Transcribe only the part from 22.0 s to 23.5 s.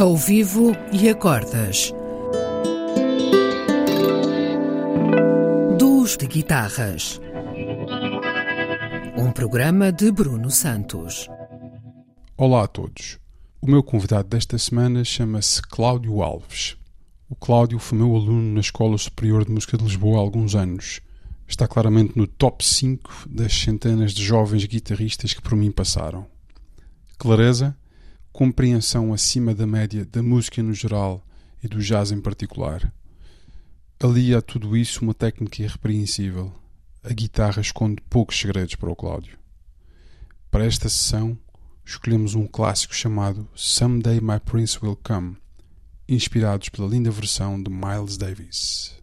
no top 5